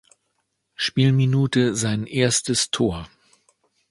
[0.73, 3.07] Spielminute sein erstes Tor.